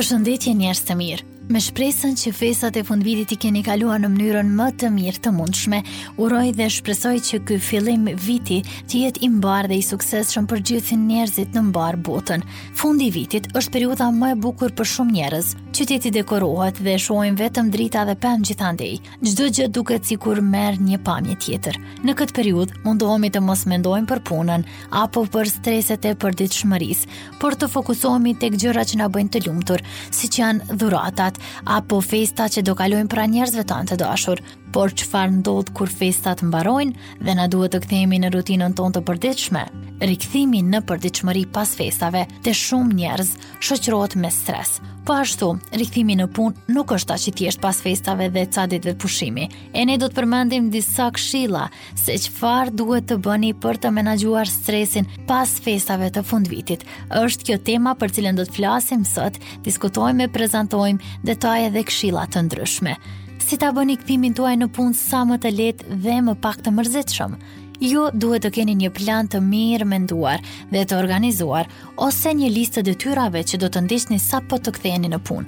Përshëndetje 0.00 0.52
njerëz 0.56 0.78
të 0.88 0.94
mirë. 1.00 1.26
Me 1.50 1.58
shpresën 1.58 2.12
që 2.14 2.30
festat 2.36 2.76
e 2.78 2.82
fundvitit 2.86 3.32
i 3.34 3.38
keni 3.42 3.60
kaluar 3.66 3.98
në 3.98 4.10
mënyrën 4.12 4.50
më 4.58 4.66
të 4.80 4.90
mirë 4.94 5.20
të 5.24 5.32
mundshme, 5.34 5.80
uroj 6.22 6.44
dhe 6.56 6.68
shpresoj 6.70 7.14
që 7.26 7.40
ky 7.48 7.58
fillim 7.58 8.04
viti 8.26 8.60
të 8.70 9.00
jetë 9.02 9.24
i 9.26 9.30
mbarë 9.34 9.72
dhe 9.72 9.80
i 9.80 9.84
suksesshëm 9.88 10.46
për 10.52 10.62
gjithë 10.70 11.00
njerëzit 11.08 11.56
në 11.58 11.64
mbar 11.72 11.98
botën. 12.06 12.44
Fundi 12.80 13.08
i 13.10 13.14
vitit 13.16 13.48
është 13.58 13.74
periudha 13.76 14.10
më 14.22 14.34
e 14.36 14.38
bukur 14.46 14.76
për 14.78 14.90
shumë 14.92 15.16
njerëz, 15.18 15.50
qyteti 15.80 16.10
dekorohet 16.12 16.76
dhe 16.84 16.92
shohim 17.00 17.36
vetëm 17.38 17.70
drita 17.72 18.02
dhe 18.04 18.12
pemë 18.20 18.44
gjithandej. 18.50 18.98
Çdo 19.24 19.46
gjë 19.48 19.68
duket 19.72 20.04
sikur 20.04 20.42
merr 20.44 20.76
një 20.76 20.98
pamje 21.06 21.38
tjetër. 21.40 21.78
Në 22.04 22.14
këtë 22.18 22.36
periudhë 22.36 22.82
mundohemi 22.84 23.30
të 23.32 23.40
mos 23.40 23.62
mendojmë 23.70 24.10
për 24.10 24.20
punën 24.28 24.66
apo 25.00 25.22
për 25.32 25.48
streset 25.48 26.04
e 26.04 26.12
përditshmërisë, 26.20 27.08
por 27.40 27.56
të 27.56 27.70
fokusohemi 27.72 28.34
tek 28.42 28.58
gjërat 28.60 28.92
që 28.92 29.00
na 29.00 29.08
bëjnë 29.14 29.32
të 29.38 29.42
lumtur, 29.46 29.84
siç 30.12 30.42
janë 30.42 30.76
dhuratat 30.82 31.40
apo 31.64 32.02
festa 32.04 32.50
që 32.52 32.66
do 32.68 32.76
kalojmë 32.76 33.14
pranë 33.14 33.38
njerëzve 33.38 33.64
tanë 33.72 33.94
të 33.94 34.02
dashur. 34.04 34.44
Por 34.70 34.92
çfarë 34.94 35.40
ndodh 35.40 35.72
kur 35.74 35.90
festat 35.90 36.44
mbarojnë 36.46 37.24
dhe 37.26 37.32
na 37.34 37.48
duhet 37.50 37.72
të 37.74 37.80
kthehemi 37.82 38.20
në 38.22 38.34
rutinën 38.36 38.76
tonë 38.78 38.96
të 38.96 39.00
përditshme? 39.08 39.64
Rikthimi 40.06 40.60
në 40.64 40.84
përditshmëri 40.86 41.42
pas 41.52 41.72
festave 41.76 42.22
të 42.46 42.54
shumë 42.54 42.94
njerëz 43.00 43.32
shoqërohet 43.66 44.14
me 44.22 44.30
stres. 44.32 44.76
Po 45.04 45.16
ashtu, 45.24 45.56
rikthimi 45.76 46.16
në 46.18 46.26
punë 46.34 46.72
nuk 46.74 46.92
është 46.96 47.14
aq 47.14 47.26
i 47.26 47.32
thjeshtë 47.38 47.62
pas 47.62 47.78
festave 47.84 48.28
dhe 48.34 48.44
ca 48.54 48.64
ditëve 48.70 48.96
pushimi. 49.00 49.48
E 49.72 49.84
ne 49.86 49.96
do 50.00 50.08
të 50.08 50.20
përmendim 50.20 50.70
disa 50.72 51.08
këshilla 51.14 51.68
se 51.98 52.16
çfarë 52.24 52.74
duhet 52.78 53.08
të 53.10 53.20
bëni 53.24 53.52
për 53.62 53.80
të 53.84 53.92
menaxhuar 53.96 54.50
stresin 54.50 55.08
pas 55.28 55.52
festave 55.64 56.10
të 56.14 56.24
fundvitit. 56.26 56.84
Është 57.22 57.50
kjo 57.50 57.60
tema 57.70 57.94
për 57.98 58.16
cilën 58.18 58.38
do 58.38 58.46
të 58.48 58.56
flasim 58.58 59.04
sot, 59.06 59.38
diskutojmë 59.66 60.26
e 60.28 60.32
prezantojmë 60.34 61.14
detaje 61.30 61.70
dhe 61.74 61.86
këshilla 61.88 62.26
të 62.30 62.44
ndryshme. 62.48 62.96
Si 63.40 63.56
ta 63.58 63.70
bëni 63.74 63.96
kthimin 63.98 64.34
tuaj 64.36 64.54
në 64.60 64.68
punë 64.76 64.94
sa 64.94 65.24
më 65.26 65.40
të 65.42 65.50
lehtë 65.56 65.96
dhe 66.04 66.20
më 66.22 66.36
pak 66.44 66.60
të 66.62 66.70
mërzitshëm? 66.76 67.32
Ju 67.80 68.10
duhet 68.12 68.44
të 68.44 68.50
keni 68.58 68.74
një 68.76 68.90
plan 68.92 69.28
të 69.30 69.38
mirë 69.40 69.86
menduar 69.88 70.42
dhe 70.72 70.82
të 70.84 70.98
organizuar 71.00 71.64
ose 71.96 72.34
një 72.36 72.50
listë 72.52 72.82
detyrave 72.84 73.40
që 73.42 73.60
do 73.62 73.70
të 73.72 73.86
ndiqni 73.86 74.18
sapo 74.20 74.58
të 74.60 74.74
ktheheni 74.76 75.08
në 75.08 75.22
punë. 75.24 75.46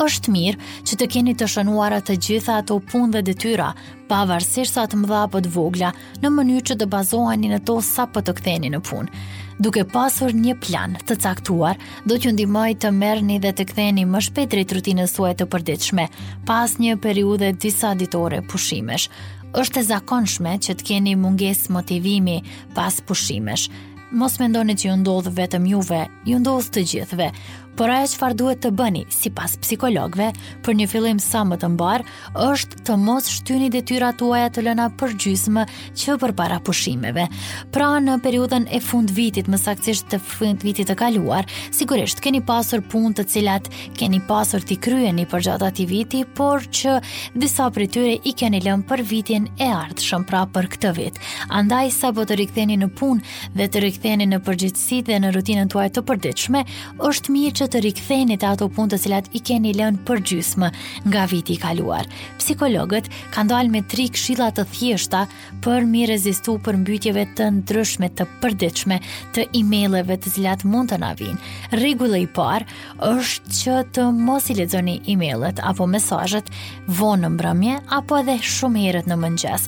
Është 0.00 0.32
mirë 0.32 0.66
që 0.88 0.96
të 1.00 1.06
keni 1.12 1.32
të 1.40 1.46
shënuara 1.48 1.98
të 2.04 2.16
gjitha 2.24 2.56
ato 2.62 2.76
punë 2.84 3.12
dhe 3.14 3.22
detyra, 3.30 3.70
pavarësisht 4.10 4.76
sa 4.76 4.84
të 4.88 5.00
mëdha 5.02 5.20
apo 5.26 5.40
të 5.44 5.52
vogla, 5.54 5.92
në 6.20 6.30
mënyrë 6.36 6.64
që 6.70 6.74
të 6.82 6.88
bazoheni 6.92 7.48
në 7.54 7.60
to 7.68 7.76
sapo 7.84 8.20
të 8.24 8.34
ktheheni 8.40 8.72
në 8.76 8.82
punë. 8.84 9.24
Duke 9.64 9.86
pasur 9.88 10.36
një 10.36 10.52
plan 10.60 10.98
të 11.08 11.16
caktuar, 11.24 11.80
do 12.04 12.18
t'ju 12.20 12.32
ndihmoj 12.36 12.74
të 12.80 12.90
merrni 12.92 13.38
dhe 13.40 13.54
të 13.56 13.64
ktheheni 13.70 14.04
më 14.12 14.20
shpejt 14.26 14.50
drejt 14.52 14.76
rutinës 14.76 15.16
suaj 15.16 15.32
të 15.40 15.48
përditshme, 15.54 16.08
pas 16.44 16.76
një 16.80 16.98
periudhe 17.04 17.54
disa 17.64 17.94
ditore 17.96 18.44
pushimesh 18.52 19.08
është 19.56 19.80
e 19.80 19.84
zakonshme 19.88 20.50
që 20.66 20.74
të 20.76 20.86
keni 20.90 21.14
munges 21.16 21.62
motivimi 21.72 22.40
pas 22.76 22.98
pushimesh. 23.08 23.70
Mos 24.16 24.36
mendoni 24.40 24.76
që 24.78 24.86
ju 24.90 24.96
ndodhë 25.00 25.32
vetëm 25.38 25.64
juve, 25.70 26.02
ju 26.28 26.38
ndodhë 26.42 26.74
të 26.76 26.82
gjithve. 26.90 27.30
Por 27.76 27.90
ajo 27.92 28.06
që 28.08 28.16
farë 28.22 28.36
duhet 28.40 28.60
të 28.64 28.70
bëni, 28.72 29.02
si 29.12 29.28
pas 29.36 29.52
psikologve, 29.60 30.30
për 30.64 30.76
një 30.78 30.84
fillim 30.88 31.18
sa 31.20 31.42
më 31.44 31.58
të 31.60 31.68
mbarë, 31.74 32.06
është 32.46 32.78
të 32.88 32.94
mos 33.02 33.26
shtyni 33.28 33.66
dhe 33.74 33.82
tyra 33.86 34.14
tuaja 34.16 34.46
të 34.54 34.62
lëna 34.64 34.86
përgjysme 34.96 35.66
që 36.00 36.14
për 36.22 36.32
para 36.38 36.56
pushimeve. 36.64 37.26
Pra 37.74 37.88
në 38.00 38.14
periudën 38.24 38.64
e 38.72 38.80
fund 38.80 39.12
vitit, 39.12 39.50
më 39.52 39.60
saksisht 39.60 40.08
të 40.14 40.20
fund 40.24 40.64
vitit 40.64 40.88
të 40.88 40.96
kaluar, 40.96 41.44
sigurisht 41.76 42.22
keni 42.24 42.40
pasur 42.48 42.80
pun 42.80 43.12
të 43.12 43.26
cilat 43.34 43.68
keni 44.00 44.22
pasur 44.24 44.64
t'i 44.64 44.78
kryeni 44.80 45.26
për 45.28 45.44
gjatë 45.50 45.68
ati 45.68 45.86
viti, 45.92 46.22
por 46.24 46.64
që 46.80 46.96
disa 47.36 47.68
për 47.76 47.86
tyre 47.92 48.16
i 48.24 48.32
keni 48.32 48.62
lëmë 48.64 48.88
për 48.88 49.04
vitin 49.12 49.50
e 49.60 49.68
ardhë 49.82 50.06
shumë 50.08 50.28
pra 50.32 50.46
për 50.56 50.70
këtë 50.76 50.94
vit. 51.02 51.20
Andaj 51.60 51.92
sa 52.00 52.14
po 52.16 52.24
të 52.24 52.40
rikëtheni 52.40 52.80
në 52.80 52.88
pun 52.96 53.20
dhe 53.52 53.68
të 53.68 53.84
rikëtheni 53.84 54.30
në 54.32 54.40
përgjithsi 54.48 55.04
dhe 55.10 55.20
në 55.26 55.36
rutinën 55.36 55.68
tuaj 55.76 55.90
të 55.98 56.06
përdiqme, 56.08 56.64
është 57.12 57.36
mirë 57.36 57.56
që 57.56 57.64
që 57.66 57.72
të 57.74 57.80
riktheni 57.82 58.34
të 58.38 58.46
ato 58.54 58.66
punë 58.70 58.92
të 58.92 58.98
cilat 59.02 59.26
i 59.34 59.40
keni 59.42 59.72
lënë 59.74 60.04
për 60.06 60.20
gjysmë 60.30 60.68
nga 61.10 61.22
viti 61.30 61.56
i 61.56 61.58
kaluar. 61.58 62.06
Psikologët 62.38 63.08
kanë 63.34 63.50
dalë 63.50 63.72
me 63.72 63.80
tri 63.90 64.04
këshilla 64.14 64.52
të 64.54 64.62
thjeshta 64.70 65.24
për 65.64 65.88
mi 65.90 66.04
rezistu 66.06 66.54
për 66.62 66.78
mbytjeve 66.84 67.24
të 67.34 67.48
ndryshme 67.56 68.12
të 68.14 68.28
përditshme 68.44 69.00
të 69.34 69.48
e-maileve 69.58 70.14
të 70.22 70.34
cilat 70.36 70.62
mund 70.68 70.92
të 70.94 71.00
na 71.02 71.10
vinë. 71.18 71.50
Rregulli 71.80 72.22
i 72.28 72.30
parë 72.38 73.02
është 73.10 73.58
që 73.58 73.80
të 73.98 74.06
mos 74.14 74.46
i 74.54 74.58
lexoni 74.60 75.00
mailet 75.18 75.58
apo 75.66 75.88
mesazhet 75.90 76.52
vonë 77.00 77.24
në 77.26 77.32
mbrëmje 77.34 77.80
apo 77.98 78.22
edhe 78.22 78.38
shumë 78.54 78.86
herët 78.86 79.10
në 79.10 79.18
mëngjes 79.24 79.66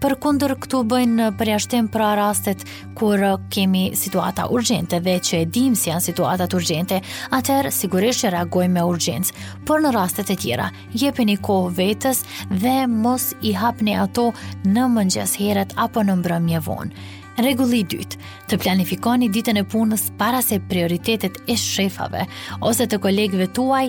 për 0.00 0.14
kunder 0.24 0.54
këtu 0.56 0.80
bëjnë 0.88 1.28
përjashtim 1.38 1.86
për 1.92 2.04
rastet 2.18 2.64
kur 2.96 3.20
kemi 3.52 3.90
situata 3.98 4.46
urgjente 4.52 4.98
dhe 5.04 5.18
që 5.26 5.42
e 5.44 5.48
dimë 5.52 5.76
si 5.78 5.90
janë 5.90 6.04
situatat 6.06 6.56
urgjente, 6.56 7.00
atëherë 7.36 7.72
sigurisht 7.74 8.24
që 8.24 8.32
reagojmë 8.34 8.74
me 8.78 8.84
urgjencë, 8.88 9.36
por 9.68 9.84
në 9.84 9.92
rastet 9.96 10.32
e 10.34 10.38
tjera, 10.40 10.70
jepi 10.96 11.28
një 11.28 11.38
kohë 11.46 11.72
vetës 11.78 12.24
dhe 12.62 12.76
mos 12.90 13.30
i 13.46 13.52
hapni 13.60 13.96
ato 14.00 14.30
në 14.66 14.88
mëngjes 14.96 15.36
heret 15.40 15.76
apo 15.78 16.04
në 16.08 16.18
mbrëmje 16.22 16.62
vonë. 16.66 17.08
Rregulli 17.40 17.80
i 17.80 17.86
dytë, 17.88 18.16
të 18.50 18.56
planifikoni 18.60 19.30
ditën 19.32 19.56
e 19.56 19.64
punës 19.72 20.08
para 20.20 20.40
se 20.44 20.58
prioritetet 20.68 21.38
e 21.48 21.56
shefave 21.60 22.26
ose 22.68 22.88
të 22.90 22.98
kolegëve 23.00 23.46
tuaj 23.56 23.86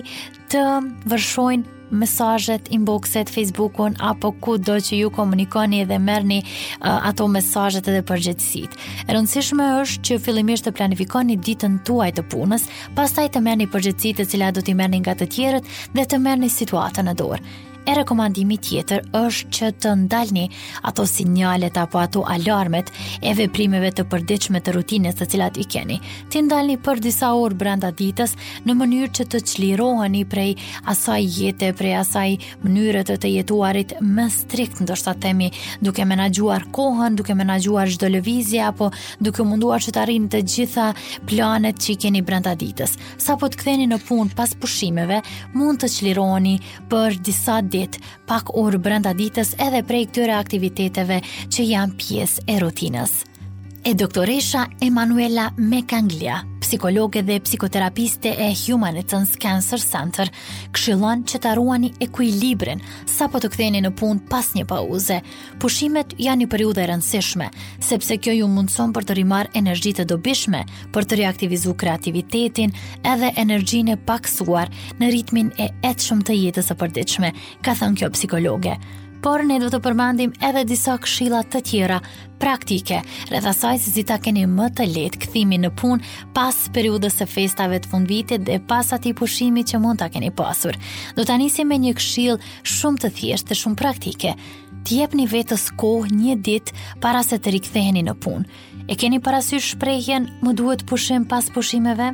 të 0.52 0.62
vërshojnë 1.12 1.80
mesajet, 1.92 2.68
inboxet, 2.70 3.30
Facebookun 3.30 3.96
apo 4.00 4.32
ku 4.40 4.56
do 4.58 4.76
që 4.80 4.98
ju 5.02 5.10
komunikoni 5.12 5.84
dhe 5.86 5.98
merni 5.98 6.40
uh, 6.42 7.00
ato 7.08 7.26
mesajet 7.28 7.88
edhe 7.92 8.02
përgjëtësit. 8.08 8.76
Rëndësishme 9.10 9.68
është 9.82 10.02
që 10.08 10.20
fillimisht 10.26 10.68
të 10.70 10.74
planifikoni 10.78 11.36
ditën 11.38 11.78
tuaj 11.86 12.12
të 12.18 12.26
punës, 12.32 12.66
pastaj 12.96 13.28
të 13.34 13.44
merni 13.44 13.68
përgjëtësit 13.74 14.24
e 14.24 14.28
cila 14.34 14.50
do 14.56 14.64
t'i 14.64 14.74
merni 14.76 15.02
nga 15.04 15.16
të 15.20 15.28
tjerët 15.36 15.68
dhe 15.96 16.08
të 16.08 16.22
merni 16.24 16.50
situatën 16.52 17.12
e 17.12 17.18
dorë. 17.20 17.42
E 17.82 17.90
rekomandimi 17.98 18.56
tjetër 18.62 19.00
është 19.10 19.48
që 19.56 19.68
të 19.82 19.92
ndalni 20.04 20.44
ato 20.86 21.02
sinjalet 21.08 21.74
apo 21.82 21.98
ato 21.98 22.20
alarmet 22.30 22.92
e 23.26 23.32
veprimeve 23.34 23.88
të 23.96 24.04
përdiqme 24.12 24.60
të 24.62 24.74
rutinës 24.76 25.16
të 25.18 25.26
cilat 25.32 25.58
i 25.58 25.64
keni. 25.74 25.96
Të 26.30 26.42
ndalni 26.46 26.76
për 26.82 27.00
disa 27.02 27.32
orë 27.34 27.58
brenda 27.58 27.90
ditës 28.00 28.36
në 28.68 28.76
mënyrë 28.78 29.10
që 29.18 29.26
të 29.32 29.40
qliroheni 29.50 30.22
prej 30.30 30.52
asaj 30.94 31.26
jete, 31.40 31.72
prej 31.80 31.96
asaj 32.04 32.28
mënyrët 32.62 33.10
të 33.22 33.32
jetuarit 33.32 33.96
më 33.98 34.28
strikt 34.36 34.78
në 34.84 34.88
dështë 34.92 35.16
temi 35.26 35.50
duke 35.82 36.06
menagjuar 36.06 36.68
kohën, 36.78 37.18
duke 37.18 37.34
menagjuar 37.34 37.90
gjdo 37.96 38.12
lëvizje 38.14 38.62
apo 38.68 38.92
duke 39.26 39.42
munduar 39.42 39.82
që 39.82 39.96
të 39.96 40.02
arrinë 40.04 40.32
të 40.36 40.44
gjitha 40.54 40.86
planet 41.32 41.82
që 41.82 41.92
i 41.96 41.98
keni 42.06 42.22
brenda 42.30 42.54
ditës. 42.62 42.94
Sa 43.18 43.34
po 43.42 43.50
të 43.50 43.58
ktheni 43.64 43.90
në 43.90 43.98
punë 44.06 44.38
pas 44.38 44.54
pushimeve, 44.62 45.18
mund 45.58 45.82
të 45.82 45.90
qliroheni 45.98 46.56
për 46.94 47.18
disa 47.26 47.58
ditë, 47.74 48.02
pak 48.30 48.50
orë 48.62 48.80
brenda 48.86 49.14
ditës 49.20 49.54
edhe 49.68 49.82
prej 49.88 50.04
këtyre 50.10 50.36
aktiviteteve 50.42 51.20
që 51.56 51.68
janë 51.72 51.98
pjesë 52.04 52.48
e 52.56 52.60
rutinës 52.66 53.20
e 53.84 53.94
doktoresha 53.94 54.66
Emanuela 54.80 55.50
Mekanglia, 55.56 56.46
psikologe 56.60 57.22
dhe 57.22 57.38
psikoterapiste 57.40 58.28
e 58.38 58.54
Human 58.70 58.96
Essence 58.96 59.36
Cancer 59.38 59.80
Center, 59.82 60.30
këshillon 60.72 61.24
që 61.26 61.40
ta 61.42 61.56
ruani 61.58 61.90
ekuilibrin 62.00 62.78
sa 63.10 63.26
po 63.26 63.40
të 63.42 63.50
ktheheni 63.50 63.82
në 63.82 63.90
punë 63.98 64.28
pas 64.30 64.52
një 64.54 64.66
pauze. 64.70 65.18
Pushimet 65.58 66.14
janë 66.14 66.44
një 66.44 66.50
periudhë 66.54 66.84
e 66.84 66.86
rëndësishme, 66.92 67.50
sepse 67.82 68.20
kjo 68.22 68.36
ju 68.38 68.46
mundson 68.54 68.94
për 68.94 69.08
të 69.10 69.18
rimarrë 69.20 69.56
energji 69.58 69.96
të 69.98 70.06
dobishme, 70.14 70.62
për 70.94 71.02
të 71.10 71.18
riaktivizuar 71.24 71.78
kreativitetin 71.82 72.74
edhe 73.02 73.32
energjinë 73.34 73.96
e 73.98 74.02
paksuar 74.12 74.70
në 75.02 75.10
ritmin 75.16 75.50
e 75.60 75.72
etshëm 75.90 76.22
të 76.30 76.38
jetës 76.44 76.70
së 76.70 76.78
përditshme, 76.84 77.34
ka 77.66 77.74
thënë 77.82 77.98
kjo 77.98 78.14
psikologe 78.14 78.78
por 79.22 79.38
ne 79.46 79.58
do 79.62 79.68
të 79.70 79.78
përmandim 79.84 80.32
edhe 80.42 80.64
disa 80.66 80.96
këshilla 80.98 81.44
të 81.46 81.60
tjera 81.68 81.98
praktike, 82.42 82.98
rreth 83.30 83.46
asaj 83.52 83.78
se 83.84 83.92
si 83.94 84.02
ta 84.08 84.16
keni 84.22 84.42
më 84.50 84.66
të 84.78 84.86
lehtë 84.94 85.20
kthimin 85.24 85.62
në 85.66 85.70
punë 85.78 86.10
pas 86.34 86.56
periudhës 86.74 87.20
së 87.22 87.28
festave 87.30 87.78
të 87.84 87.90
fundvitit 87.92 88.42
dhe 88.48 88.58
pas 88.68 88.90
atij 88.96 89.14
pushimi 89.20 89.62
që 89.70 89.78
mund 89.84 90.02
ta 90.02 90.10
keni 90.10 90.32
pasur. 90.42 90.74
Do 91.16 91.22
ta 91.28 91.38
nisim 91.38 91.70
me 91.70 91.78
një 91.84 91.94
këshill 92.00 92.40
shumë 92.74 93.04
të 93.04 93.12
thjeshtë 93.20 93.52
dhe 93.54 93.60
shumë 93.62 93.80
praktike. 93.84 94.34
t'jep 94.84 94.90
jepni 95.12 95.26
vetës 95.30 95.68
kohë 95.80 96.10
një 96.10 96.34
ditë 96.46 96.72
para 97.04 97.20
se 97.22 97.36
të 97.38 97.50
riktheheni 97.54 98.00
në 98.02 98.14
punë. 98.24 98.44
E 98.90 98.96
keni 98.98 99.20
parasysh 99.22 99.68
shprehjen 99.76 100.24
më 100.42 100.54
duhet 100.58 100.82
pushim 100.90 101.22
pas 101.24 101.46
pushimeve? 101.54 102.08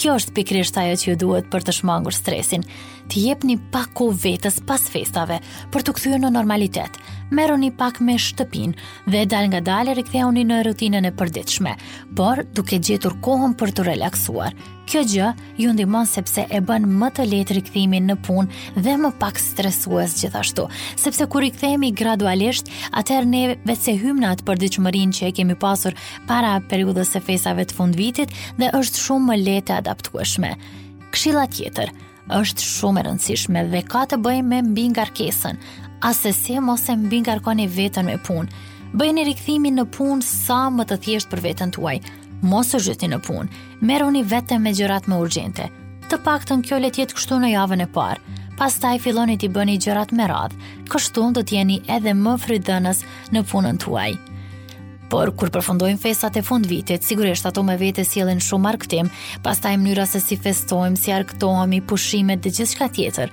kjo 0.00 0.14
është 0.16 0.32
pikrisht 0.36 0.78
ajo 0.80 0.94
që 1.00 1.08
ju 1.10 1.16
duhet 1.20 1.48
për 1.52 1.66
të 1.68 1.74
shmangur 1.76 2.16
stresin. 2.16 2.64
Të 3.12 3.24
jepni 3.26 3.58
pak 3.74 3.92
kohë 3.98 4.16
vetes 4.24 4.60
pas 4.70 4.82
festave 4.94 5.40
për 5.74 5.84
të 5.86 5.96
kthyer 5.98 6.22
në 6.24 6.30
normalitet, 6.38 6.96
merroni 7.30 7.70
pak 7.76 8.00
me 8.02 8.16
shtëpin 8.18 8.74
dhe 9.10 9.22
dal 9.30 9.46
nga 9.52 9.60
dalë 9.64 9.94
riktheuni 9.98 10.42
në 10.46 10.60
rutinën 10.68 11.06
e 11.06 11.12
përditshme, 11.14 11.74
por 12.18 12.42
duke 12.56 12.78
gjetur 12.82 13.14
kohën 13.24 13.54
për 13.60 13.72
të 13.78 13.84
relaksuar. 13.88 14.54
Kjo 14.90 15.02
gjë 15.06 15.28
ju 15.62 15.72
ndihmon 15.76 16.08
sepse 16.10 16.42
e 16.50 16.58
bën 16.66 16.86
më 16.98 17.08
të 17.14 17.26
lehtë 17.30 17.56
rikthimin 17.60 18.08
në 18.10 18.16
punë 18.26 18.80
dhe 18.82 18.96
më 19.02 19.12
pak 19.22 19.38
stresues 19.38 20.16
gjithashtu, 20.18 20.64
sepse 20.98 21.26
kur 21.30 21.44
rikthehemi 21.46 21.92
gradualisht, 21.94 22.72
atëherë 22.98 23.30
ne 23.32 23.42
vetë 23.54 23.82
se 23.84 23.94
hymna 24.02 24.32
atë 24.34 24.46
përditshmërinë 24.50 25.16
që 25.20 25.30
e 25.30 25.34
kemi 25.38 25.54
pasur 25.62 25.94
para 26.26 26.56
periudhës 26.72 27.14
së 27.14 27.22
festave 27.30 27.66
të 27.70 27.78
fundvitit 27.78 28.34
vitit 28.34 28.58
dhe 28.58 28.72
është 28.80 29.02
shumë 29.06 29.26
më 29.30 29.36
lehtë 29.46 29.76
e 29.76 29.76
adaptueshme. 29.84 30.50
Këshilla 31.14 31.46
tjetër, 31.54 31.94
është 32.40 32.66
shumë 32.74 33.00
e 33.00 33.06
rëndësishme 33.06 33.64
dhe 33.72 33.84
ka 33.90 34.04
të 34.10 34.18
bëjë 34.24 34.42
me 34.50 34.60
mbi 34.66 34.90
ngarkesën 34.94 35.58
asë 36.00 36.30
se 36.32 36.60
mos 36.60 36.86
e 36.88 36.94
mbi 36.96 37.20
vetën 37.24 38.04
me 38.08 38.16
punë. 38.18 38.48
Bëjeni 38.96 39.24
rikthimin 39.28 39.76
në 39.78 39.84
punë 39.94 40.22
sa 40.24 40.70
më 40.72 40.84
të 40.88 40.96
thjesht 41.04 41.28
për 41.30 41.40
veten 41.44 41.70
tuaj. 41.70 42.00
Mos 42.42 42.72
e 42.74 42.78
zhytni 42.80 43.08
në 43.12 43.18
punë. 43.20 43.48
Merroni 43.84 44.22
vetëm 44.24 44.62
me 44.64 44.72
gjërat 44.72 45.06
më 45.08 45.16
urgjente. 45.20 45.66
Të 46.08 46.18
paktën 46.24 46.62
kjo 46.64 46.78
le 46.80 46.88
jetë 46.90 47.14
kështu 47.14 47.38
në 47.44 47.52
javën 47.52 47.84
e 47.84 47.86
parë. 47.86 48.38
Pastaj 48.58 48.98
filloni 49.00 49.36
të 49.40 49.50
bëni 49.54 49.76
gjërat 49.80 50.12
me 50.16 50.26
radhë. 50.26 50.58
Kështu 50.90 51.28
do 51.36 51.44
të 51.44 51.54
jeni 51.58 51.78
edhe 51.88 52.14
më 52.16 52.34
frydhënës 52.42 53.04
në 53.36 53.44
punën 53.52 53.78
tuaj. 53.84 54.10
Por 55.10 55.32
kur 55.34 55.50
përfundojmë 55.50 55.98
festat 55.98 56.36
e 56.38 56.42
fund 56.44 56.66
vitit, 56.70 57.02
sigurisht 57.02 57.46
ato 57.48 57.64
me 57.66 57.74
vete 57.80 58.04
sjellin 58.06 58.38
shumë 58.38 58.68
argëtim, 58.70 59.08
pastaj 59.42 59.72
mënyra 59.80 60.04
se 60.06 60.20
si 60.22 60.36
festojmë, 60.38 60.94
si 61.00 61.10
argëtohemi, 61.10 61.80
pushimet 61.82 62.42
dhe 62.44 62.52
gjithçka 62.54 62.86
tjetër. 62.94 63.32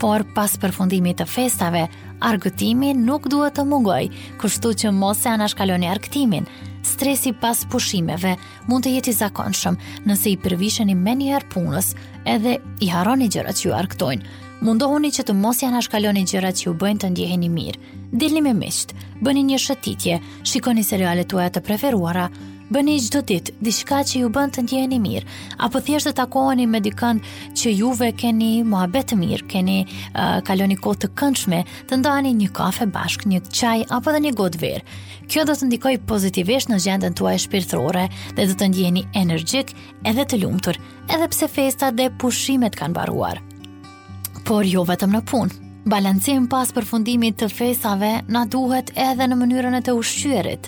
Por 0.00 0.22
pas 0.32 0.54
përfundimit 0.62 1.18
të 1.20 1.26
festave, 1.28 1.82
argëtimi 2.20 2.92
nuk 2.98 3.28
duhet 3.30 3.54
të 3.58 3.64
mungoj, 3.68 4.06
kështu 4.40 4.72
që 4.82 4.92
mos 4.94 5.22
e 5.26 5.32
anashkaloni 5.32 5.88
argëtimin. 5.90 6.48
Stresi 6.86 7.34
pas 7.36 7.58
pushimeve 7.70 8.36
mund 8.68 8.86
të 8.86 8.94
jeti 8.98 9.12
zakonshëm 9.14 9.76
nëse 10.06 10.30
i 10.32 10.38
përvisheni 10.40 10.94
me 10.96 11.14
herë 11.28 11.50
punës 11.52 11.92
edhe 12.26 12.56
i 12.82 12.90
haroni 12.92 13.28
gjërat 13.30 13.60
që 13.62 13.68
ju 13.68 13.76
argëtojnë. 13.80 14.36
Mundohuni 14.62 15.12
që 15.14 15.22
të 15.28 15.34
mos 15.38 15.60
janë 15.62 15.78
ashkaloni 15.84 16.24
gjërat 16.26 16.58
që 16.60 16.64
ju 16.66 16.74
bëjnë 16.80 17.02
të 17.04 17.10
ndjeheni 17.14 17.48
mirë. 17.48 17.80
Dilni 18.18 18.40
me 18.42 18.54
miqt, 18.56 18.94
bëni 19.22 19.44
një 19.52 19.58
shëtitje, 19.62 20.18
shikoni 20.48 20.82
serialet 20.82 21.28
tuaja 21.30 21.52
të 21.54 21.62
preferuara, 21.66 22.24
Bëni 22.68 22.98
çdo 23.00 23.22
ditë 23.24 23.54
diçka 23.64 24.02
që 24.04 24.18
ju 24.20 24.26
bën 24.36 24.50
të 24.52 24.60
ndjeheni 24.66 24.98
mirë, 25.00 25.36
apo 25.64 25.80
thjesht 25.86 26.10
të 26.10 26.12
takoheni 26.18 26.66
me 26.68 26.82
dikën 26.84 27.20
që 27.56 27.70
juve 27.78 28.10
keni 28.20 28.50
mohabet 28.68 29.06
të 29.08 29.16
mirë, 29.16 29.46
keni 29.48 29.76
uh, 29.86 30.42
kaloni 30.44 30.76
kohë 30.76 31.00
të 31.02 31.08
këndshme, 31.18 31.60
të 31.88 31.98
ndani 32.02 32.34
një 32.36 32.50
kafe 32.58 32.84
bashkë, 32.92 33.30
një 33.32 33.40
çaj 33.56 33.86
apo 33.88 34.12
edhe 34.12 34.20
një 34.26 34.34
gotë 34.42 34.60
verë. 34.62 34.98
Kjo 35.32 35.46
do 35.48 35.56
të 35.56 35.70
ndikoj 35.70 35.96
pozitivisht 36.12 36.68
në 36.68 36.80
gjendën 36.84 37.16
tuaj 37.16 37.40
shpirtërore 37.46 38.04
dhe 38.36 38.48
do 38.52 38.58
të 38.60 38.68
ndjeheni 38.74 39.06
energjik 39.16 39.72
edhe 40.12 40.28
të 40.28 40.42
lumtur, 40.44 40.76
edhe 41.08 41.30
pse 41.32 41.48
festat 41.48 41.96
dhe 41.96 42.10
pushimet 42.20 42.76
kanë 42.76 42.92
mbaruar. 42.92 43.40
Por 44.44 44.68
jo 44.68 44.84
vetëm 44.92 45.16
në 45.16 45.24
punë. 45.32 45.56
Balancim 45.88 46.50
pas 46.52 46.68
përfundimit 46.76 47.38
të 47.40 47.46
fesave 47.48 48.18
na 48.28 48.42
duhet 48.44 48.90
edhe 48.92 49.24
në 49.24 49.36
mënyrën 49.40 49.76
e 49.80 49.86
të 49.88 49.94
ushqyerit. 49.96 50.66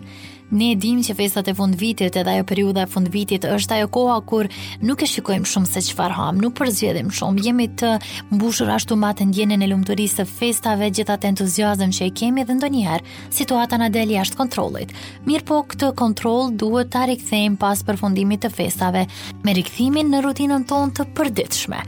Ne 0.50 0.70
e 0.74 0.78
dim 0.82 0.98
që 1.06 1.14
festat 1.14 1.46
e 1.50 1.54
fund 1.54 1.76
vitit 1.78 2.16
edhe 2.18 2.32
ajo 2.34 2.44
periudha 2.48 2.82
e 2.82 2.90
fund 2.90 3.08
vitit 3.14 3.44
është 3.46 3.76
ajo 3.78 3.90
koha 3.94 4.16
kur 4.26 4.48
nuk 4.82 5.02
e 5.02 5.08
shikojmë 5.08 5.46
shumë 5.46 5.70
se 5.70 5.82
që 5.90 6.08
ham, 6.10 6.40
nuk 6.42 6.56
përzvjedhim 6.58 7.10
shumë, 7.14 7.44
jemi 7.46 7.68
të 7.78 7.92
mbushur 8.34 8.70
ashtu 8.74 8.96
matë 8.98 9.28
ndjene 9.30 9.60
e 9.64 9.70
lumëturisë 9.70 10.20
të 10.20 10.26
festave 10.32 10.90
gjithat 10.90 11.24
e 11.24 11.30
entuziasm 11.32 11.94
që 11.94 12.10
i 12.10 12.10
kemi 12.18 12.44
dhe 12.50 12.58
ndonjëherë 12.58 13.16
situata 13.30 13.78
në 13.78 13.90
deli 13.94 14.18
ashtë 14.18 14.40
kontrolit. 14.42 14.94
Mirë 15.30 15.46
po 15.52 15.62
këtë 15.70 15.92
kontrol 16.02 16.50
duhet 16.58 16.90
të 16.96 17.06
rikëthejmë 17.12 17.60
pas 17.62 17.84
përfundimit 17.86 18.42
të 18.42 18.50
festave 18.58 19.06
me 19.46 19.54
rikëthimin 19.60 20.10
në 20.10 20.24
rutinën 20.26 20.66
tonë 20.72 20.96
të 20.98 21.08
përditshme. 21.14 21.86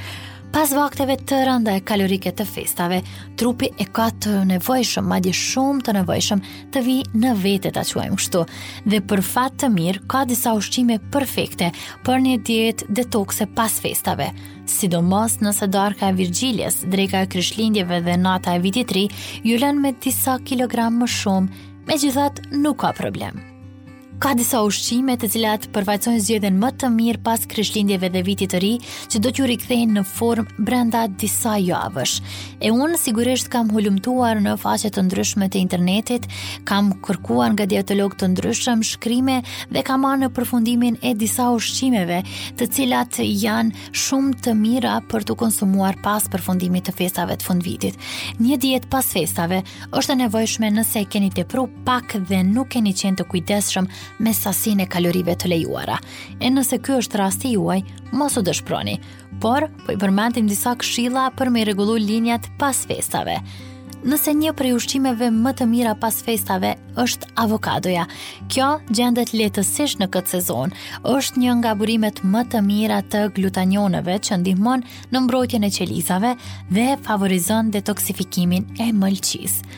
Pas 0.52 0.68
vakteve 0.76 1.14
të 1.16 1.36
rënda 1.46 1.72
e 1.78 1.80
kalorike 1.80 2.28
të 2.36 2.44
festave, 2.44 2.98
trupi 3.40 3.70
e 3.80 3.86
ka 3.88 4.10
të 4.22 4.42
nevojshëm, 4.50 5.06
ma 5.08 5.16
di 5.24 5.30
shumë 5.32 5.80
të 5.86 5.92
nevojshëm 5.96 6.40
të 6.74 6.82
vi 6.84 6.96
në 7.16 7.30
vete 7.40 7.70
të 7.72 7.84
quajmë 7.88 8.18
kështu. 8.20 8.42
Dhe 8.92 8.98
për 9.08 9.22
fat 9.24 9.56
të 9.62 9.70
mirë, 9.72 10.02
ka 10.12 10.26
disa 10.28 10.52
ushqime 10.58 10.98
perfekte 11.14 11.70
për 12.04 12.20
një 12.26 12.34
dietë 12.50 12.88
detokse 13.00 13.46
pas 13.56 13.78
festave. 13.80 14.28
Sidomos 14.68 15.38
nëse 15.40 15.68
darka 15.72 16.10
e 16.12 16.16
Virgjiljes, 16.20 16.82
drejka 16.92 17.22
e 17.24 17.30
kryshlindjeve 17.32 18.02
dhe 18.04 18.18
nata 18.20 18.52
e 18.56 18.60
vitit 18.66 18.92
jullën 18.92 19.16
ju 19.48 19.62
lënë 19.64 19.80
me 19.86 19.94
disa 20.04 20.36
kilogram 20.44 21.00
më 21.00 21.08
shumë, 21.16 21.64
me 21.88 21.96
gjithat 22.04 22.44
nuk 22.60 22.82
ka 22.84 22.92
problemë 23.00 23.51
ka 24.22 24.36
disa 24.38 24.60
ushqime 24.62 25.16
të 25.18 25.26
cilat 25.34 25.64
përfaqësojnë 25.74 26.22
zgjedhjen 26.22 26.58
më 26.62 26.68
të 26.78 26.88
mirë 26.94 27.20
pas 27.26 27.42
krishtlindjeve 27.50 28.08
dhe 28.14 28.20
vitit 28.22 28.52
të 28.54 28.58
ri, 28.62 28.68
që 29.10 29.18
do 29.18 29.30
t'ju 29.34 29.46
rikthejnë 29.50 29.96
në 29.96 30.04
formë 30.06 30.60
brenda 30.62 31.00
disa 31.18 31.56
javësh. 31.58 32.12
E 32.62 32.70
unë 32.70 33.00
sigurisht 33.02 33.48
kam 33.50 33.72
hulumtuar 33.74 34.38
në 34.44 34.52
faqe 34.62 34.92
të 34.94 35.02
ndryshme 35.08 35.48
të 35.50 35.58
internetit, 35.64 36.28
kam 36.70 36.92
kërkuar 37.02 37.50
nga 37.56 37.66
dietolog 37.72 38.14
të 38.20 38.28
ndryshëm 38.36 38.84
shkrime 38.92 39.40
dhe 39.74 39.82
kam 39.88 40.04
marrë 40.06 40.22
në 40.22 40.30
përfundimin 40.38 41.00
e 41.02 41.16
disa 41.18 41.48
ushqimeve, 41.56 42.20
të 42.60 42.70
cilat 42.78 43.18
janë 43.26 43.90
shumë 44.04 44.38
të 44.46 44.54
mira 44.62 44.94
për 45.10 45.26
t'u 45.32 45.36
konsumuar 45.42 45.98
pas 46.06 46.30
përfundimit 46.32 46.86
të 46.86 46.94
festave 47.00 47.40
të 47.42 47.48
fundvitit. 47.50 47.98
Një 48.46 48.62
dietë 48.68 48.92
pas 48.94 49.10
festave 49.16 49.64
është 49.90 50.14
e 50.14 50.20
nevojshme 50.22 50.70
nëse 50.78 51.02
keni 51.10 51.34
t'epru 51.34 51.66
pak 51.90 52.20
dhe 52.30 52.44
nuk 52.54 52.70
keni 52.76 52.94
qenë 53.02 53.18
të 53.22 53.28
kujdesshëm 53.34 53.90
me 54.18 54.34
sasin 54.34 54.80
e 54.80 54.86
kalorive 54.88 55.34
të 55.38 55.50
lejuara. 55.52 55.98
E 56.40 56.50
nëse 56.50 56.78
ky 56.84 56.96
është 57.00 57.20
rasti 57.20 57.52
juaj, 57.56 57.80
mos 58.16 58.36
u 58.40 58.44
dëshproni, 58.44 58.98
por 59.42 59.68
po 59.86 59.94
i 59.94 59.98
përmendim 60.00 60.48
disa 60.50 60.74
këshilla 60.78 61.30
për 61.38 61.50
me 61.52 61.64
rregullu 61.66 61.98
linjat 62.00 62.50
pas 62.60 62.84
festave. 62.86 63.38
Nëse 64.02 64.32
një 64.34 64.50
prej 64.58 64.72
ushqimeve 64.74 65.28
më 65.30 65.50
të 65.60 65.64
mira 65.70 65.92
pas 65.94 66.16
festave 66.26 66.72
është 66.98 67.28
avokadoja, 67.38 68.08
kjo 68.50 68.70
gjendet 68.90 69.30
lehtësisht 69.38 70.00
në 70.02 70.08
këtë 70.10 70.32
sezon. 70.36 70.74
Është 71.06 71.44
një 71.44 71.54
nga 71.60 71.76
burimet 71.78 72.18
më 72.26 72.42
të 72.50 72.64
mira 72.66 72.98
të 73.12 73.28
glutanioneve 73.36 74.18
që 74.18 74.40
ndihmon 74.42 74.82
në 75.14 75.22
mbrojtjen 75.22 75.62
e 75.62 75.70
qelizave 75.70 76.34
dhe 76.74 76.96
favorizon 77.06 77.70
detoksifikimin 77.70 78.66
e 78.82 78.90
mëlqisë 78.90 79.72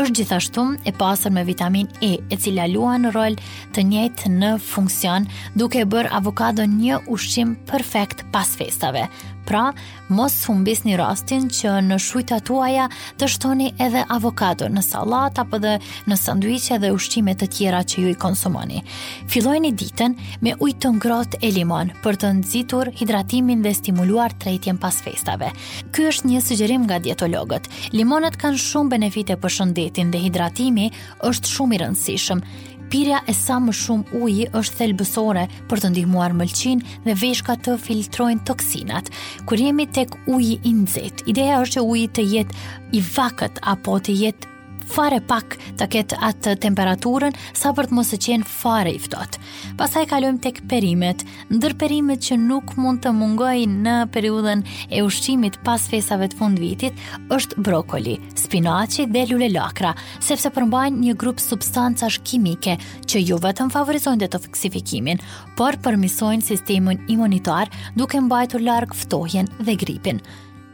është 0.00 0.14
gjithashtu 0.18 0.62
e 0.88 0.92
pasur 0.98 1.32
me 1.34 1.44
vitamin 1.46 1.88
E, 2.02 2.16
e 2.32 2.36
cila 2.40 2.66
luan 2.70 3.06
në 3.06 3.12
rol 3.14 3.36
të 3.74 3.84
njëjtë 3.90 4.32
në 4.38 4.54
funksion, 4.64 5.28
duke 5.58 5.82
e 5.84 5.88
bërë 5.94 6.12
avokado 6.18 6.66
një 6.78 7.02
ushqim 7.14 7.54
perfekt 7.70 8.26
pas 8.34 8.54
festave. 8.58 9.08
Pra, 9.44 9.70
mos 10.12 10.36
humbis 10.48 10.82
një 10.86 10.96
rastin 11.00 11.46
që 11.52 11.74
në 11.84 11.98
shujta 12.00 12.38
tuaja 12.46 12.86
të 13.20 13.28
shtoni 13.30 13.70
edhe 13.82 14.02
avokado 14.12 14.68
në 14.72 14.82
salat 14.84 15.38
apo 15.42 15.60
dhe 15.60 15.76
në 16.08 16.18
sanduiche 16.18 16.78
dhe 16.80 16.90
ushqime 16.94 17.34
të 17.38 17.48
tjera 17.56 17.82
që 17.84 18.04
ju 18.04 18.12
i 18.14 18.18
konsumoni. 18.24 18.82
Filojni 19.30 19.72
ditën 19.76 20.16
me 20.44 20.56
ujë 20.64 20.78
të 20.84 20.94
ngrot 20.98 21.36
e 21.44 21.50
limon 21.56 21.92
për 22.04 22.18
të 22.24 22.32
nëzitur 22.40 22.90
hidratimin 23.00 23.64
dhe 23.64 23.74
stimuluar 23.76 24.34
tretjen 24.42 24.78
pas 24.80 25.00
festave. 25.04 25.52
Ky 25.92 26.08
është 26.10 26.30
një 26.32 26.44
sugjerim 26.46 26.86
nga 26.88 27.00
dietologët. 27.04 27.68
Limonet 27.92 28.40
kanë 28.40 28.60
shumë 28.64 28.94
benefite 28.96 29.36
për 29.40 29.54
shëndetin 29.58 30.12
dhe 30.12 30.24
hidratimi 30.24 30.90
është 31.28 31.54
shumë 31.56 31.76
i 31.78 31.82
rëndësishëm. 31.84 32.46
Pirja 32.94 33.20
e 33.26 33.32
sa 33.34 33.56
më 33.58 33.72
shumë 33.74 34.18
uji 34.22 34.44
është 34.54 34.76
thelbësore 34.80 35.40
për 35.72 35.82
të 35.82 35.88
ndihmuar 35.96 36.36
mëlqin 36.38 36.84
dhe 37.08 37.16
veshka 37.18 37.56
të 37.66 37.74
filtrojnë 37.82 38.44
toksinat. 38.46 39.10
Kur 39.50 39.58
jemi 39.58 39.88
tek 39.98 40.14
uji 40.30 40.60
i 40.70 40.74
nxehtë, 40.78 41.26
ideja 41.34 41.58
është 41.64 41.80
që 41.80 41.86
uji 41.90 42.06
të 42.20 42.26
jetë 42.36 42.64
i 42.94 43.02
vakët 43.16 43.58
apo 43.74 43.98
të 44.06 44.14
jetë 44.20 44.52
fare 44.90 45.20
pak 45.26 45.54
të 45.78 45.86
ketë 45.92 46.18
atë 46.28 46.54
temperaturën 46.62 47.34
sa 47.56 47.72
për 47.76 47.88
të 47.90 47.96
mos 47.96 48.10
të 48.12 48.18
qenë 48.26 48.48
fare 48.50 48.92
i 48.94 49.00
fëtot. 49.00 49.38
Pasaj 49.78 50.04
kalujmë 50.10 50.42
tek 50.44 50.60
perimet, 50.70 51.24
ndër 51.52 51.74
perimet 51.80 52.22
që 52.26 52.38
nuk 52.40 52.74
mund 52.80 53.02
të 53.04 53.12
mungoj 53.16 53.54
në 53.70 53.96
periudën 54.14 54.64
e 54.92 55.02
ushqimit 55.06 55.58
pas 55.66 55.86
fesave 55.90 56.28
të 56.32 56.38
fund 56.40 56.60
vitit, 56.62 57.00
është 57.34 57.62
brokoli, 57.64 58.16
spinaci 58.38 59.08
dhe 59.14 59.24
lule 59.30 59.50
lakra, 59.54 59.94
sepse 60.22 60.52
përmbajnë 60.56 61.02
një 61.08 61.16
grupë 61.22 61.42
substancash 61.44 62.20
kimike 62.28 62.76
që 63.10 63.24
jo 63.24 63.40
vetëm 63.42 63.72
favorizojnë 63.74 64.24
dhe 64.24 64.32
të 64.36 64.42
fiksifikimin, 64.46 65.22
por 65.58 65.78
përmisojnë 65.84 66.50
sistemin 66.52 67.04
imunitar 67.12 67.72
duke 67.98 68.20
mbajtu 68.20 68.62
larg 68.64 68.94
ftohjen 68.94 69.50
dhe 69.62 69.76
gripin. 69.80 70.22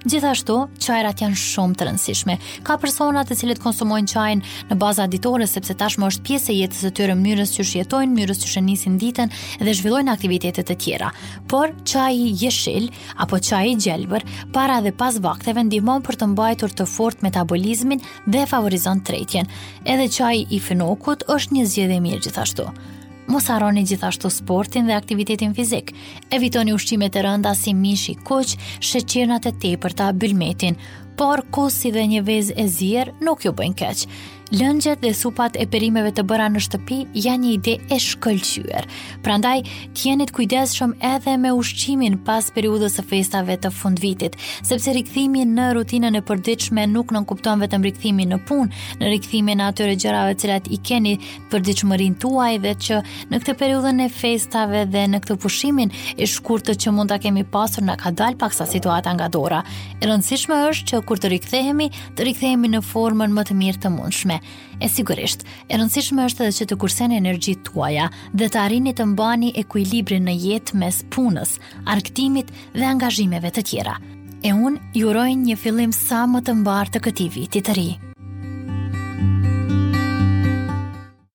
Gjithashtu, 0.09 0.55
qajrat 0.87 1.21
janë 1.21 1.37
shumë 1.37 1.75
të 1.77 1.85
rëndësishme. 1.87 2.35
Ka 2.65 2.79
persona 2.81 3.21
të 3.29 3.37
cilët 3.37 3.59
konsumojnë 3.61 4.09
çajin 4.09 4.41
në 4.71 4.77
baza 4.81 5.05
ditore 5.13 5.45
sepse 5.49 5.75
tashmë 5.77 6.09
është 6.09 6.23
pjesë 6.25 6.55
e 6.55 6.55
jetës 6.63 6.81
së 6.87 6.91
tyre 6.97 7.17
mënyrës 7.19 7.51
që 7.59 7.67
shjetojnë, 7.71 8.15
mënyrës 8.17 8.39
që 8.41 8.53
shënisin 8.55 8.95
ditën 9.03 9.35
dhe 9.61 9.75
zhvillojnë 9.77 10.09
aktivitete 10.15 10.65
të 10.71 10.77
tjera. 10.85 11.11
Por 11.53 11.75
çaji 11.85 12.31
i 12.31 12.33
jeshil 12.45 12.89
apo 13.27 13.39
çaji 13.45 13.75
i 13.75 13.81
gjelbër 13.85 14.25
para 14.57 14.79
dhe 14.85 14.95
pas 15.03 15.19
vakteve 15.21 15.67
ndihmon 15.69 16.01
për 16.07 16.21
të 16.23 16.31
mbajtur 16.33 16.73
të 16.81 16.87
fort 16.95 17.21
metabolizmin 17.27 18.01
dhe 18.27 18.47
favorizon 18.51 19.05
tretjen. 19.05 19.53
Edhe 19.85 20.09
çaji 20.09 20.47
i 20.49 20.63
fenokut 20.71 21.29
është 21.29 21.59
një 21.59 21.67
zgjedhje 21.75 22.01
mirë 22.09 22.23
gjithashtu. 22.25 22.71
Mos 23.31 23.47
harroni 23.47 23.85
gjithashtu 23.87 24.27
sportin 24.33 24.89
dhe 24.91 24.95
aktivitetin 24.97 25.53
fizik. 25.55 25.93
Evitoni 26.35 26.73
ushqimet 26.75 27.15
e 27.17 27.23
rënda 27.23 27.53
si 27.55 27.71
mish 27.79 28.09
i 28.11 28.17
kuq, 28.27 28.57
sheqernat 28.83 29.47
e 29.47 29.53
tepërta, 29.63 30.09
bylmetin, 30.19 30.75
por 31.21 31.45
kosi 31.55 31.93
dhe 31.95 32.09
një 32.15 32.25
vezë 32.27 32.57
e 32.59 32.67
zier 32.79 33.13
nuk 33.23 33.47
ju 33.47 33.53
bëjnë 33.55 33.79
keq 33.85 34.03
lëngjet 34.51 34.99
dhe 35.03 35.13
supat 35.15 35.55
e 35.59 35.67
perimeve 35.71 36.11
të 36.15 36.25
bëra 36.27 36.49
në 36.51 36.61
shtëpi 36.67 36.97
janë 37.23 37.43
një 37.45 37.51
ide 37.57 37.75
e 37.95 37.99
shkëlqyer. 38.03 38.87
Prandaj, 39.25 39.61
tjenit 39.95 40.31
të 40.31 40.35
kujdesshëm 40.37 40.95
edhe 41.07 41.37
me 41.39 41.53
ushqimin 41.55 42.17
pas 42.27 42.49
periudhës 42.55 42.97
së 42.99 43.05
festave 43.13 43.55
të 43.63 43.71
fundvitit, 43.71 44.35
sepse 44.67 44.91
rikthimi 44.97 45.45
në 45.47 45.69
rutinën 45.79 46.19
e 46.19 46.23
përditshme 46.27 46.87
nuk 46.91 47.15
nënkupton 47.15 47.63
vetëm 47.63 47.87
rikthimin 47.87 48.33
në 48.35 48.41
punë, 48.49 48.81
në 49.05 49.13
rikthimin 49.15 49.61
në 49.63 49.69
atyre 49.71 49.95
gjërave 50.03 50.35
cilat 50.43 50.67
i 50.75 50.81
keni 50.91 51.15
përditshmërinë 51.53 52.19
tuaj 52.25 52.51
dhe 52.65 52.75
që 52.87 53.01
në 53.31 53.41
këtë 53.45 53.57
periudhën 53.63 54.03
e 54.03 54.09
festave 54.19 54.83
dhe 54.91 55.07
në 55.15 55.23
këtë 55.29 55.39
pushimin 55.47 55.95
e 56.19 56.27
shkurtër 56.27 56.79
që 56.89 56.97
mund 56.99 57.11
ta 57.15 57.21
kemi 57.23 57.47
pasur 57.55 57.87
na 57.87 57.95
ka 58.03 58.11
dal 58.11 58.35
paksa 58.43 58.67
situata 58.67 59.15
nga 59.15 59.31
dora. 59.31 59.63
E 60.01 60.07
rëndësishme 60.11 60.59
është 60.73 60.91
që 60.91 61.03
kur 61.07 61.19
të 61.23 61.31
rikthehemi, 61.37 61.91
të 62.19 62.29
rikthehemi 62.33 62.71
në 62.75 62.83
formën 62.91 63.35
më 63.39 63.47
të 63.53 63.59
mirë 63.63 63.83
të 63.87 63.95
mundshme. 63.95 64.40
E 64.83 64.89
sigurisht, 64.91 65.43
e 65.71 65.77
rëndësishme 65.77 66.25
është 66.31 66.47
edhe 66.47 66.57
që 66.61 66.67
të 66.71 66.79
kurseni 66.83 67.19
energjitë 67.21 67.65
tuaja 67.71 68.09
dhe 68.43 68.49
të 68.55 68.63
arrini 68.65 68.95
të 69.01 69.09
mbani 69.13 69.53
ekuilibrin 69.65 70.29
në 70.31 70.37
jetë 70.47 70.81
mes 70.85 71.03
punës, 71.17 71.57
argëtimit 71.95 72.53
dhe 72.79 72.89
angazhimeve 72.93 73.53
të 73.59 73.67
tjera. 73.73 73.97
E 74.43 74.55
unë 74.55 74.95
ju 74.97 75.11
uroj 75.13 75.31
një 75.47 75.59
fillim 75.65 75.93
sa 75.97 76.25
më 76.31 76.45
të 76.49 76.59
mbarë 76.63 76.95
të 76.97 77.05
këtij 77.09 77.35
viti 77.39 77.65
të 77.71 77.81
ri. 77.83 77.91